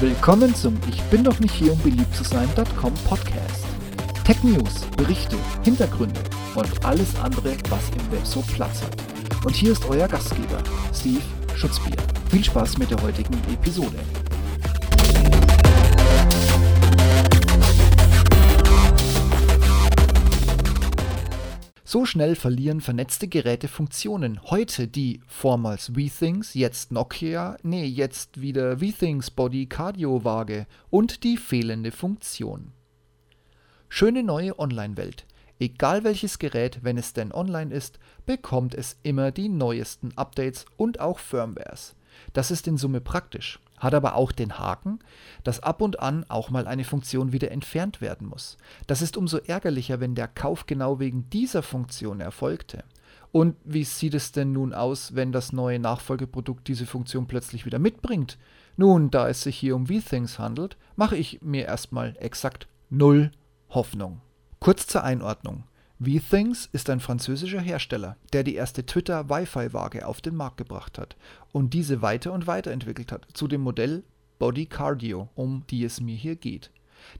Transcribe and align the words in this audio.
Willkommen 0.00 0.54
zum 0.54 0.78
Ich 0.88 1.02
bin 1.10 1.22
doch 1.22 1.38
nicht 1.40 1.52
hier, 1.52 1.74
um 1.74 1.78
beliebt 1.80 2.14
zu 2.16 2.24
sein.com 2.24 2.94
Podcast. 3.06 3.66
Tech 4.24 4.42
News, 4.42 4.86
Berichte, 4.96 5.36
Hintergründe 5.62 6.18
und 6.54 6.86
alles 6.86 7.14
andere, 7.16 7.54
was 7.68 7.90
im 7.90 8.10
Web 8.10 8.24
so 8.24 8.40
Platz 8.40 8.80
hat. 8.80 8.96
Und 9.44 9.54
hier 9.54 9.72
ist 9.72 9.84
euer 9.90 10.08
Gastgeber, 10.08 10.62
Steve 10.94 11.20
Schutzbier. 11.54 11.98
Viel 12.30 12.42
Spaß 12.42 12.78
mit 12.78 12.90
der 12.90 13.02
heutigen 13.02 13.34
Episode. 13.52 13.98
So 21.92 22.06
schnell 22.06 22.36
verlieren 22.36 22.80
vernetzte 22.80 23.26
Geräte 23.26 23.66
Funktionen. 23.66 24.40
Heute 24.44 24.86
die 24.86 25.20
vormals 25.26 25.96
WeThings, 25.96 26.54
jetzt 26.54 26.92
Nokia, 26.92 27.56
nee, 27.64 27.84
jetzt 27.84 28.40
wieder 28.40 28.80
WeThings 28.80 29.32
Body 29.32 29.66
Cardio 29.66 30.22
Waage 30.22 30.68
und 30.90 31.24
die 31.24 31.36
fehlende 31.36 31.90
Funktion. 31.90 32.70
Schöne 33.88 34.22
neue 34.22 34.56
Online-Welt. 34.56 35.26
Egal 35.58 36.04
welches 36.04 36.38
Gerät, 36.38 36.78
wenn 36.82 36.96
es 36.96 37.12
denn 37.12 37.32
online 37.32 37.74
ist, 37.74 37.98
bekommt 38.24 38.76
es 38.76 38.96
immer 39.02 39.32
die 39.32 39.48
neuesten 39.48 40.16
Updates 40.16 40.66
und 40.76 41.00
auch 41.00 41.18
Firmwares. 41.18 41.96
Das 42.32 42.52
ist 42.52 42.68
in 42.68 42.76
Summe 42.76 43.00
praktisch 43.00 43.58
hat 43.80 43.94
aber 43.94 44.14
auch 44.14 44.30
den 44.30 44.58
Haken, 44.58 45.00
dass 45.42 45.60
ab 45.60 45.82
und 45.82 45.98
an 45.98 46.24
auch 46.28 46.50
mal 46.50 46.68
eine 46.68 46.84
Funktion 46.84 47.32
wieder 47.32 47.50
entfernt 47.50 48.00
werden 48.00 48.28
muss. 48.28 48.56
Das 48.86 49.02
ist 49.02 49.16
umso 49.16 49.38
ärgerlicher, 49.38 49.98
wenn 49.98 50.14
der 50.14 50.28
Kauf 50.28 50.66
genau 50.66 51.00
wegen 51.00 51.28
dieser 51.30 51.62
Funktion 51.62 52.20
erfolgte. 52.20 52.84
Und 53.32 53.56
wie 53.64 53.84
sieht 53.84 54.14
es 54.14 54.32
denn 54.32 54.52
nun 54.52 54.74
aus, 54.74 55.14
wenn 55.14 55.32
das 55.32 55.52
neue 55.52 55.78
Nachfolgeprodukt 55.78 56.66
diese 56.68 56.86
Funktion 56.86 57.26
plötzlich 57.26 57.64
wieder 57.64 57.78
mitbringt? 57.78 58.38
Nun, 58.76 59.10
da 59.10 59.28
es 59.28 59.42
sich 59.42 59.56
hier 59.56 59.76
um 59.76 59.86
V-Things 59.86 60.38
handelt, 60.38 60.76
mache 60.96 61.16
ich 61.16 61.40
mir 61.42 61.64
erstmal 61.66 62.16
exakt 62.18 62.66
null 62.88 63.30
Hoffnung. 63.70 64.20
Kurz 64.58 64.86
zur 64.86 65.04
Einordnung. 65.04 65.64
VThings 66.02 66.66
ist 66.72 66.88
ein 66.88 66.98
französischer 66.98 67.60
Hersteller, 67.60 68.16
der 68.32 68.42
die 68.42 68.54
erste 68.54 68.86
Twitter-Wi-Fi-Waage 68.86 70.06
auf 70.06 70.22
den 70.22 70.34
Markt 70.34 70.56
gebracht 70.56 70.98
hat 70.98 71.14
und 71.52 71.74
diese 71.74 72.00
weiter 72.00 72.32
und 72.32 72.46
weiterentwickelt 72.46 73.12
hat 73.12 73.26
zu 73.34 73.46
dem 73.46 73.60
Modell 73.60 74.02
Body 74.38 74.64
Cardio, 74.64 75.28
um 75.34 75.62
die 75.68 75.84
es 75.84 76.00
mir 76.00 76.16
hier 76.16 76.36
geht. 76.36 76.70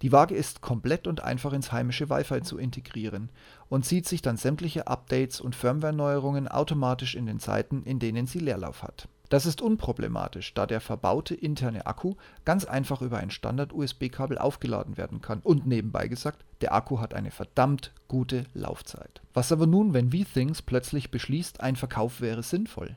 Die 0.01 0.13
Waage 0.13 0.35
ist 0.35 0.63
komplett 0.63 1.07
und 1.07 1.23
einfach 1.23 1.53
ins 1.53 1.73
heimische 1.73 2.09
Wi-Fi 2.09 2.41
zu 2.41 2.57
integrieren 2.57 3.29
und 3.69 3.85
zieht 3.85 4.09
sich 4.09 4.23
dann 4.23 4.39
sämtliche 4.39 4.87
Updates 4.87 5.43
und 5.43 5.55
Firmware-Neuerungen 5.55 6.49
automatisch 6.49 7.17
in 7.17 7.27
den 7.27 7.39
Zeiten, 7.39 7.83
in 7.83 7.99
denen 7.99 8.27
sie 8.27 8.39
Leerlauf 8.39 8.83
hat. 8.83 9.09
Das 9.31 9.47
ist 9.47 9.63
unproblematisch, 9.63 10.55
da 10.55 10.67
der 10.67 10.81
verbaute 10.81 11.37
interne 11.37 11.87
Akku 11.87 12.17
ganz 12.45 12.65
einfach 12.65 13.01
über 13.01 13.19
ein 13.19 13.31
Standard-USB-Kabel 13.31 14.37
aufgeladen 14.39 14.97
werden 14.97 15.21
kann 15.23 15.39
und 15.39 15.69
nebenbei 15.69 16.09
gesagt, 16.09 16.45
der 16.63 16.75
Akku 16.75 16.99
hat 16.99 17.15
eine 17.15 17.31
verdammt 17.31 17.93
gute 18.09 18.45
Laufzeit. 18.55 19.23
Was 19.33 19.53
aber 19.53 19.69
nun, 19.69 19.95
wenn 19.95 20.11
V-Things 20.11 20.63
plötzlich 20.63 21.13
beschließt, 21.13 21.61
ein 21.61 21.77
Verkauf 21.77 22.21
wäre 22.21 22.43
sinnvoll? 22.43 22.97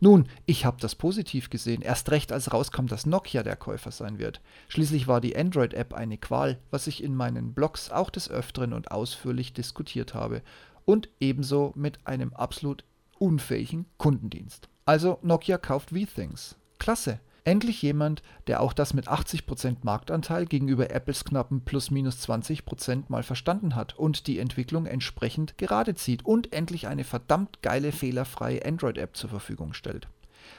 Nun, 0.00 0.26
ich 0.46 0.64
habe 0.64 0.78
das 0.80 0.96
positiv 0.96 1.48
gesehen, 1.48 1.80
erst 1.80 2.10
recht 2.10 2.32
als 2.32 2.52
rauskam, 2.52 2.86
dass 2.86 3.06
Nokia 3.06 3.44
der 3.44 3.56
Käufer 3.56 3.92
sein 3.92 4.18
wird. 4.18 4.40
Schließlich 4.66 5.06
war 5.06 5.20
die 5.20 5.36
Android-App 5.36 5.94
eine 5.94 6.18
Qual, 6.18 6.58
was 6.72 6.88
ich 6.88 7.04
in 7.04 7.14
meinen 7.14 7.52
Blogs 7.52 7.92
auch 7.92 8.10
des 8.10 8.28
Öfteren 8.28 8.72
und 8.72 8.90
ausführlich 8.90 9.52
diskutiert 9.52 10.12
habe. 10.12 10.42
Und 10.84 11.08
ebenso 11.20 11.72
mit 11.76 12.04
einem 12.04 12.32
absolut 12.32 12.84
unfähigen 13.18 13.86
Kundendienst. 13.96 14.68
Also 14.88 15.18
Nokia 15.20 15.58
kauft 15.58 15.90
V-Things. 15.90 16.56
Klasse. 16.78 17.20
Endlich 17.44 17.82
jemand, 17.82 18.22
der 18.46 18.62
auch 18.62 18.72
das 18.72 18.94
mit 18.94 19.06
80% 19.06 19.76
Marktanteil 19.82 20.46
gegenüber 20.46 20.90
Apples 20.90 21.26
knappen 21.26 21.60
plus 21.60 21.90
minus 21.90 22.26
20% 22.26 23.04
mal 23.08 23.22
verstanden 23.22 23.74
hat 23.74 23.98
und 23.98 24.26
die 24.26 24.38
Entwicklung 24.38 24.86
entsprechend 24.86 25.58
gerade 25.58 25.94
zieht 25.94 26.24
und 26.24 26.54
endlich 26.54 26.86
eine 26.86 27.04
verdammt 27.04 27.60
geile 27.60 27.92
fehlerfreie 27.92 28.64
Android-App 28.64 29.14
zur 29.14 29.28
Verfügung 29.28 29.74
stellt. 29.74 30.08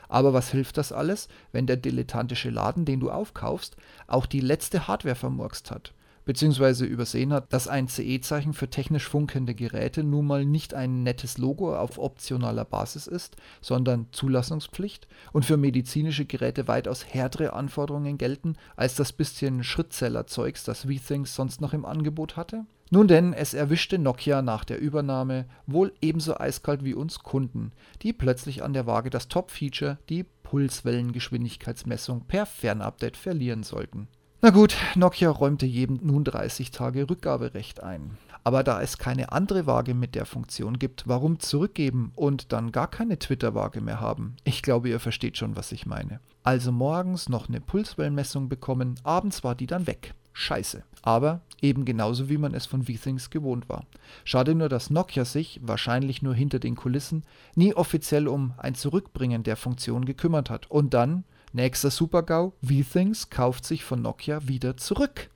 Aber 0.09 0.31
was 0.31 0.51
hilft 0.51 0.77
das 0.77 0.91
alles, 0.91 1.27
wenn 1.51 1.65
der 1.65 1.77
dilettantische 1.77 2.51
Laden, 2.51 2.85
den 2.85 2.99
du 2.99 3.09
aufkaufst, 3.09 3.77
auch 4.05 4.27
die 4.27 4.41
letzte 4.41 4.87
Hardware 4.87 5.15
vermurkst 5.15 5.71
hat? 5.71 5.95
Beziehungsweise 6.29 6.85
übersehen 6.85 7.33
hat, 7.33 7.51
dass 7.51 7.67
ein 7.67 7.87
CE-Zeichen 7.87 8.53
für 8.53 8.69
technisch 8.69 9.09
funkende 9.09 9.55
Geräte 9.55 10.03
nun 10.03 10.27
mal 10.27 10.45
nicht 10.45 10.75
ein 10.75 11.01
nettes 11.01 11.39
Logo 11.39 11.75
auf 11.75 11.97
optionaler 11.97 12.65
Basis 12.65 13.07
ist, 13.07 13.35
sondern 13.61 14.05
Zulassungspflicht 14.11 15.07
und 15.33 15.43
für 15.43 15.57
medizinische 15.57 16.25
Geräte 16.25 16.67
weitaus 16.67 17.03
härtere 17.03 17.53
Anforderungen 17.53 18.19
gelten 18.19 18.57
als 18.75 18.93
das 18.93 19.11
bisschen 19.11 19.63
Schrittzeller-Zeugs, 19.63 20.65
das 20.65 20.83
V-Things 20.83 21.33
sonst 21.33 21.61
noch 21.61 21.73
im 21.73 21.83
Angebot 21.83 22.37
hatte? 22.37 22.67
Nun 22.91 23.07
denn, 23.07 23.33
es 23.33 23.55
erwischte 23.55 23.97
Nokia 23.97 24.43
nach 24.43 24.65
der 24.65 24.79
Übernahme 24.79 25.45
wohl 25.65 25.93
ebenso 25.99 26.37
eiskalt 26.37 26.83
wie 26.83 26.93
uns 26.93 27.21
Kunden, 27.21 27.71
die 28.03 28.13
plötzlich 28.13 28.61
an 28.61 28.73
der 28.73 28.85
Waage 28.85 29.09
das 29.09 29.29
Top-Feature, 29.29 29.97
die 30.09 30.25
Pulswellengeschwindigkeitsmessung 30.43 32.25
per 32.27 32.45
Fernupdate 32.45 33.17
verlieren 33.17 33.63
sollten. 33.63 34.09
Na 34.41 34.51
gut, 34.51 34.77
Nokia 34.95 35.31
räumte 35.31 35.65
jedem 35.65 35.99
nun 36.01 36.23
30 36.23 36.71
Tage 36.71 37.09
Rückgaberecht 37.09 37.83
ein. 37.83 38.17
Aber 38.45 38.63
da 38.63 38.81
es 38.81 38.97
keine 38.97 39.33
andere 39.33 39.67
Waage 39.67 39.93
mit 39.93 40.15
der 40.15 40.25
Funktion 40.25 40.79
gibt, 40.79 41.09
warum 41.09 41.41
zurückgeben 41.41 42.13
und 42.15 42.53
dann 42.53 42.71
gar 42.71 42.89
keine 42.89 43.19
Twitter-Waage 43.19 43.81
mehr 43.81 43.99
haben? 43.99 44.37
Ich 44.45 44.61
glaube, 44.61 44.87
ihr 44.87 45.01
versteht 45.01 45.35
schon, 45.35 45.57
was 45.57 45.73
ich 45.73 45.85
meine. 45.85 46.21
Also 46.41 46.71
morgens 46.71 47.27
noch 47.27 47.49
eine 47.49 47.59
Pulswellenmessung 47.59 48.47
bekommen, 48.47 48.95
abends 49.03 49.43
war 49.43 49.55
die 49.55 49.67
dann 49.67 49.87
weg. 49.87 50.13
Scheiße. 50.31 50.83
Aber 51.01 51.41
eben 51.61 51.83
genauso 51.83 52.29
wie 52.29 52.37
man 52.37 52.53
es 52.53 52.65
von 52.65 52.83
V-Things 52.83 53.31
gewohnt 53.31 53.67
war. 53.67 53.83
Schade 54.23 54.55
nur, 54.55 54.69
dass 54.69 54.89
Nokia 54.89 55.25
sich, 55.25 55.59
wahrscheinlich 55.61 56.21
nur 56.21 56.33
hinter 56.33 56.59
den 56.59 56.77
Kulissen, 56.77 57.25
nie 57.55 57.73
offiziell 57.73 58.29
um 58.29 58.53
ein 58.55 58.75
Zurückbringen 58.75 59.43
der 59.43 59.57
Funktion 59.57 60.05
gekümmert 60.05 60.49
hat 60.49 60.71
und 60.71 60.93
dann 60.93 61.25
Nächster 61.51 61.89
Super-GAU, 61.89 62.53
V-Things 62.61 63.31
kauft 63.31 63.65
sich 63.65 63.83
von 63.83 64.03
Nokia 64.03 64.47
wieder 64.47 64.77
zurück. 64.77 65.29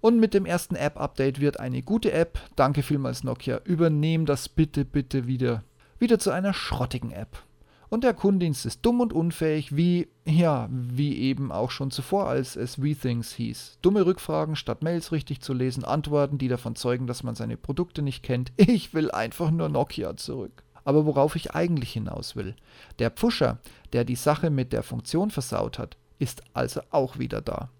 Und 0.00 0.18
mit 0.18 0.34
dem 0.34 0.44
ersten 0.44 0.74
App-Update 0.74 1.40
wird 1.40 1.60
eine 1.60 1.82
gute 1.82 2.10
App, 2.12 2.40
danke 2.56 2.82
vielmals 2.82 3.22
Nokia, 3.22 3.60
übernehmen 3.64 4.26
das 4.26 4.48
bitte, 4.48 4.84
bitte 4.84 5.26
wieder, 5.28 5.62
wieder 5.98 6.18
zu 6.18 6.32
einer 6.32 6.54
schrottigen 6.54 7.12
App. 7.12 7.44
Und 7.88 8.04
der 8.04 8.14
Kundendienst 8.14 8.66
ist 8.66 8.84
dumm 8.86 9.00
und 9.00 9.12
unfähig, 9.12 9.76
wie, 9.76 10.08
ja, 10.24 10.68
wie 10.70 11.18
eben 11.18 11.52
auch 11.52 11.70
schon 11.70 11.90
zuvor, 11.90 12.28
als 12.28 12.56
es 12.56 12.76
V-Things 12.76 13.32
hieß. 13.32 13.78
Dumme 13.82 14.06
Rückfragen, 14.06 14.56
statt 14.56 14.82
Mails 14.82 15.12
richtig 15.12 15.40
zu 15.40 15.52
lesen, 15.52 15.84
Antworten, 15.84 16.38
die 16.38 16.48
davon 16.48 16.76
zeugen, 16.76 17.06
dass 17.06 17.22
man 17.22 17.34
seine 17.34 17.56
Produkte 17.56 18.02
nicht 18.02 18.22
kennt. 18.22 18.52
Ich 18.56 18.94
will 18.94 19.10
einfach 19.10 19.50
nur 19.50 19.68
Nokia 19.68 20.16
zurück. 20.16 20.64
Aber 20.90 21.06
worauf 21.06 21.36
ich 21.36 21.54
eigentlich 21.54 21.92
hinaus 21.92 22.34
will, 22.34 22.56
der 22.98 23.12
Pfuscher, 23.12 23.60
der 23.92 24.04
die 24.04 24.16
Sache 24.16 24.50
mit 24.50 24.72
der 24.72 24.82
Funktion 24.82 25.30
versaut 25.30 25.78
hat, 25.78 25.96
ist 26.18 26.42
also 26.52 26.80
auch 26.90 27.16
wieder 27.16 27.40
da. 27.40 27.70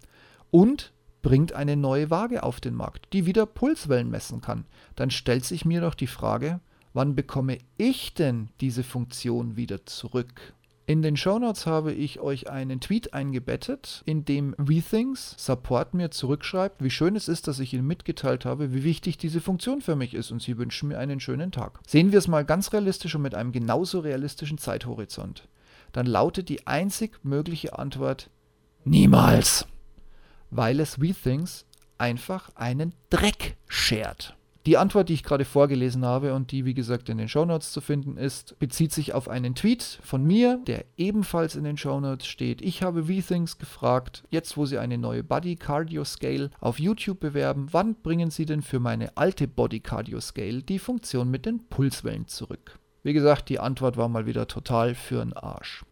Und 0.49 0.93
bringt 1.21 1.51
eine 1.51 1.75
neue 1.75 2.09
Waage 2.09 2.41
auf 2.41 2.61
den 2.61 2.73
Markt, 2.73 3.11
die 3.11 3.25
wieder 3.25 3.45
Pulswellen 3.45 4.09
messen 4.09 4.39
kann. 4.39 4.63
Dann 4.95 5.11
stellt 5.11 5.43
sich 5.43 5.65
mir 5.65 5.81
doch 5.81 5.93
die 5.93 6.07
Frage, 6.07 6.61
wann 6.93 7.13
bekomme 7.13 7.57
ich 7.75 8.13
denn 8.13 8.47
diese 8.61 8.85
Funktion 8.85 9.57
wieder 9.57 9.85
zurück? 9.85 10.53
In 10.87 11.01
den 11.01 11.15
Shownotes 11.15 11.67
habe 11.67 11.93
ich 11.93 12.19
euch 12.19 12.49
einen 12.49 12.79
Tweet 12.81 13.13
eingebettet, 13.13 14.01
in 14.05 14.25
dem 14.25 14.55
WeThings 14.57 15.35
Support 15.37 15.93
mir 15.93 16.11
zurückschreibt, 16.11 16.83
wie 16.83 16.89
schön 16.89 17.15
es 17.15 17.27
ist, 17.27 17.47
dass 17.47 17.59
ich 17.59 17.73
Ihnen 17.73 17.85
mitgeteilt 17.85 18.45
habe, 18.45 18.73
wie 18.73 18.83
wichtig 18.83 19.17
diese 19.17 19.41
Funktion 19.41 19.81
für 19.81 19.95
mich 19.95 20.13
ist 20.13 20.31
und 20.31 20.41
Sie 20.41 20.57
wünschen 20.57 20.89
mir 20.89 20.97
einen 20.97 21.19
schönen 21.19 21.51
Tag. 21.51 21.79
Sehen 21.87 22.11
wir 22.11 22.19
es 22.19 22.27
mal 22.27 22.43
ganz 22.43 22.73
realistisch 22.73 23.15
und 23.15 23.21
mit 23.21 23.35
einem 23.35 23.51
genauso 23.51 23.99
realistischen 23.99 24.57
Zeithorizont. 24.57 25.47
Dann 25.91 26.07
lautet 26.07 26.49
die 26.49 26.67
einzig 26.67 27.19
mögliche 27.23 27.77
Antwort 27.77 28.29
Niemals! 28.83 29.67
Weil 30.49 30.79
es 30.79 30.99
WeThings 30.99 31.65
einfach 31.97 32.49
einen 32.55 32.95
Dreck 33.09 33.55
schert. 33.67 34.35
Die 34.67 34.77
Antwort, 34.77 35.09
die 35.09 35.15
ich 35.15 35.23
gerade 35.23 35.43
vorgelesen 35.43 36.05
habe 36.05 36.35
und 36.35 36.51
die, 36.51 36.65
wie 36.65 36.75
gesagt, 36.75 37.09
in 37.09 37.17
den 37.17 37.27
Shownotes 37.27 37.71
zu 37.71 37.81
finden 37.81 38.17
ist, 38.17 38.59
bezieht 38.59 38.91
sich 38.91 39.13
auf 39.13 39.27
einen 39.27 39.55
Tweet 39.55 39.99
von 40.03 40.23
mir, 40.23 40.59
der 40.67 40.85
ebenfalls 40.97 41.55
in 41.55 41.63
den 41.63 41.77
Shownotes 41.77 42.27
steht. 42.27 42.61
Ich 42.61 42.83
habe 42.83 43.05
V-Things 43.05 43.57
gefragt, 43.57 44.23
jetzt 44.29 44.57
wo 44.57 44.67
sie 44.67 44.77
eine 44.77 44.99
neue 44.99 45.23
Body 45.23 45.55
Cardio 45.55 46.03
Scale 46.03 46.51
auf 46.59 46.79
YouTube 46.79 47.19
bewerben, 47.19 47.69
wann 47.71 47.95
bringen 47.95 48.29
sie 48.29 48.45
denn 48.45 48.61
für 48.61 48.79
meine 48.79 49.17
alte 49.17 49.47
Body 49.47 49.79
Cardio 49.79 50.19
Scale 50.19 50.61
die 50.61 50.79
Funktion 50.79 51.31
mit 51.31 51.47
den 51.47 51.67
Pulswellen 51.67 52.27
zurück? 52.27 52.77
Wie 53.01 53.13
gesagt, 53.13 53.49
die 53.49 53.59
Antwort 53.59 53.97
war 53.97 54.09
mal 54.09 54.27
wieder 54.27 54.47
total 54.47 54.91
für'n 54.91 55.35
Arsch. 55.35 55.83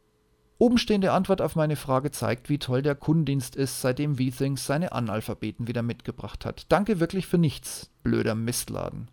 Obenstehende 0.61 1.13
Antwort 1.13 1.41
auf 1.41 1.55
meine 1.55 1.77
Frage 1.77 2.11
zeigt, 2.11 2.49
wie 2.49 2.57
toll 2.57 2.81
der 2.81 2.93
Kundendienst 2.93 3.55
ist, 3.55 3.79
seitdem 3.79 4.17
V-Things 4.17 4.65
seine 4.65 4.91
Analphabeten 4.91 5.69
wieder 5.69 5.83
mitgebracht 5.83 6.43
hat. 6.43 6.65
Danke 6.67 6.99
wirklich 6.99 7.27
für 7.27 7.37
nichts, 7.37 7.89
blöder 8.03 8.35
Mistladen. 8.35 9.07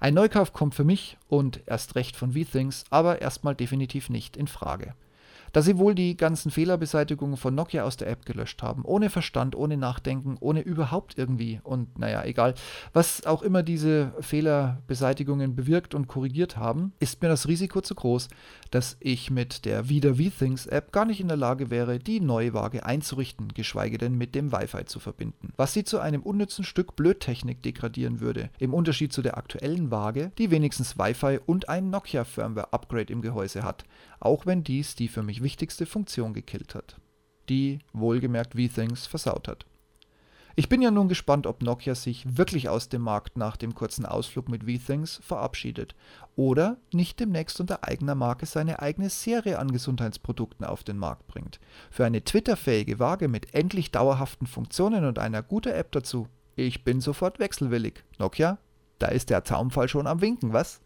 Ein 0.00 0.14
Neukauf 0.14 0.52
kommt 0.52 0.74
für 0.74 0.82
mich 0.82 1.18
und 1.28 1.60
erst 1.66 1.94
recht 1.94 2.16
von 2.16 2.32
V-Things 2.32 2.82
aber 2.90 3.22
erstmal 3.22 3.54
definitiv 3.54 4.10
nicht 4.10 4.36
in 4.36 4.48
Frage. 4.48 4.96
Da 5.52 5.62
sie 5.62 5.78
wohl 5.78 5.94
die 5.94 6.16
ganzen 6.16 6.50
Fehlerbeseitigungen 6.50 7.36
von 7.36 7.54
Nokia 7.54 7.84
aus 7.84 7.96
der 7.96 8.08
App 8.08 8.24
gelöscht 8.24 8.62
haben. 8.62 8.84
Ohne 8.84 9.10
Verstand, 9.10 9.54
ohne 9.54 9.76
Nachdenken, 9.76 10.36
ohne 10.40 10.60
überhaupt 10.60 11.18
irgendwie. 11.18 11.60
Und 11.62 11.98
naja, 11.98 12.24
egal. 12.24 12.54
Was 12.92 13.26
auch 13.26 13.42
immer 13.42 13.62
diese 13.62 14.12
Fehlerbeseitigungen 14.20 15.54
bewirkt 15.54 15.94
und 15.94 16.08
korrigiert 16.08 16.56
haben, 16.56 16.92
ist 17.00 17.20
mir 17.22 17.28
das 17.28 17.48
Risiko 17.48 17.82
zu 17.82 17.94
groß, 17.94 18.28
dass 18.70 18.96
ich 19.00 19.30
mit 19.30 19.66
der 19.66 19.88
Wieder 19.88 20.14
V-Things 20.14 20.66
App 20.66 20.92
gar 20.92 21.04
nicht 21.04 21.20
in 21.20 21.28
der 21.28 21.36
Lage 21.36 21.70
wäre, 21.70 21.98
die 21.98 22.20
neue 22.20 22.54
Waage 22.54 22.86
einzurichten, 22.86 23.48
geschweige 23.48 23.98
denn 23.98 24.16
mit 24.16 24.34
dem 24.34 24.52
Wi-Fi 24.52 24.86
zu 24.86 25.00
verbinden. 25.00 25.52
Was 25.56 25.74
sie 25.74 25.84
zu 25.84 25.98
einem 26.00 26.22
unnützen 26.22 26.64
Stück 26.64 26.96
Blödtechnik 26.96 27.62
degradieren 27.62 28.20
würde. 28.20 28.48
Im 28.58 28.72
Unterschied 28.72 29.12
zu 29.12 29.20
der 29.20 29.36
aktuellen 29.36 29.90
Waage, 29.90 30.32
die 30.38 30.50
wenigstens 30.50 30.98
Wi-Fi 30.98 31.40
und 31.44 31.68
ein 31.68 31.90
Nokia 31.90 32.24
Firmware 32.24 32.72
Upgrade 32.72 33.12
im 33.12 33.20
Gehäuse 33.20 33.62
hat. 33.62 33.84
Auch 34.20 34.46
wenn 34.46 34.62
dies 34.62 34.94
die 34.94 35.08
für 35.08 35.22
mich 35.22 35.41
wichtigste 35.42 35.86
Funktion 35.86 36.34
gekillt 36.34 36.74
hat, 36.74 36.96
die 37.48 37.80
wohlgemerkt 37.92 38.54
V-Things 38.54 39.06
versaut 39.06 39.48
hat. 39.48 39.66
Ich 40.54 40.68
bin 40.68 40.82
ja 40.82 40.90
nun 40.90 41.08
gespannt, 41.08 41.46
ob 41.46 41.62
Nokia 41.62 41.94
sich 41.94 42.36
wirklich 42.36 42.68
aus 42.68 42.90
dem 42.90 43.00
Markt 43.00 43.38
nach 43.38 43.56
dem 43.56 43.74
kurzen 43.74 44.04
Ausflug 44.04 44.50
mit 44.50 44.64
V-Things 44.64 45.20
verabschiedet 45.22 45.94
oder 46.36 46.76
nicht 46.92 47.20
demnächst 47.20 47.58
unter 47.58 47.84
eigener 47.84 48.14
Marke 48.14 48.44
seine 48.44 48.80
eigene 48.80 49.08
Serie 49.08 49.58
an 49.58 49.72
Gesundheitsprodukten 49.72 50.66
auf 50.66 50.84
den 50.84 50.98
Markt 50.98 51.26
bringt. 51.26 51.58
Für 51.90 52.04
eine 52.04 52.22
Twitter-fähige 52.22 52.98
Waage 52.98 53.28
mit 53.28 53.54
endlich 53.54 53.92
dauerhaften 53.92 54.46
Funktionen 54.46 55.06
und 55.06 55.18
einer 55.18 55.42
guten 55.42 55.72
App 55.72 55.90
dazu. 55.92 56.28
Ich 56.54 56.84
bin 56.84 57.00
sofort 57.00 57.38
wechselwillig. 57.38 58.04
Nokia, 58.18 58.58
da 58.98 59.06
ist 59.06 59.30
der 59.30 59.44
Zaumfall 59.44 59.88
schon 59.88 60.06
am 60.06 60.20
Winken, 60.20 60.52
was? 60.52 60.82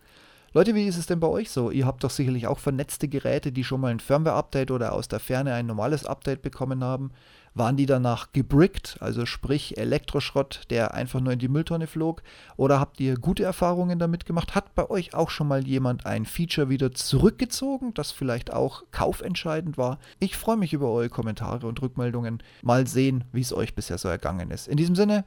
Leute, 0.57 0.75
wie 0.75 0.87
ist 0.87 0.97
es 0.97 1.05
denn 1.05 1.21
bei 1.21 1.27
euch 1.27 1.51
so? 1.51 1.71
Ihr 1.71 1.85
habt 1.85 2.03
doch 2.03 2.09
sicherlich 2.09 2.47
auch 2.47 2.59
vernetzte 2.59 3.09
Geräte, 3.09 3.53
die 3.53 3.63
schon 3.63 3.79
mal 3.79 3.89
ein 3.89 4.01
Firmware-Update 4.01 4.71
oder 4.71 4.95
aus 4.95 5.07
der 5.07 5.21
Ferne 5.21 5.53
ein 5.53 5.67
normales 5.67 6.07
Update 6.07 6.41
bekommen 6.41 6.83
haben. 6.83 7.11
Waren 7.53 7.77
die 7.77 7.85
danach 7.85 8.33
gebrickt, 8.33 8.97
also 9.01 9.27
sprich 9.27 9.77
Elektroschrott, 9.77 10.63
der 10.71 10.95
einfach 10.95 11.21
nur 11.21 11.35
in 11.35 11.39
die 11.41 11.49
Mülltonne 11.49 11.87
flog? 11.87 12.23
Oder 12.57 12.81
habt 12.81 13.01
ihr 13.01 13.17
gute 13.19 13.45
Erfahrungen 13.45 13.99
damit 13.99 14.25
gemacht? 14.25 14.55
Hat 14.55 14.75
bei 14.75 14.89
euch 14.89 15.13
auch 15.13 15.29
schon 15.29 15.47
mal 15.47 15.67
jemand 15.67 16.07
ein 16.07 16.25
Feature 16.25 16.71
wieder 16.71 16.91
zurückgezogen, 16.91 17.93
das 17.93 18.11
vielleicht 18.11 18.51
auch 18.51 18.85
kaufentscheidend 18.93 19.77
war? 19.77 19.99
Ich 20.21 20.39
freue 20.39 20.57
mich 20.57 20.73
über 20.73 20.91
eure 20.91 21.11
Kommentare 21.11 21.67
und 21.67 21.83
Rückmeldungen. 21.83 22.43
Mal 22.63 22.87
sehen, 22.87 23.25
wie 23.31 23.43
es 23.43 23.53
euch 23.53 23.75
bisher 23.75 23.99
so 23.99 24.09
ergangen 24.09 24.51
ist. 24.51 24.69
In 24.69 24.79
diesem 24.79 24.95
Sinne, 24.95 25.27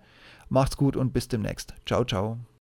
macht's 0.50 0.76
gut 0.76 0.98
und 0.98 1.14
bis 1.14 1.28
demnächst. 1.28 1.76
Ciao, 1.86 2.04
ciao. 2.04 2.40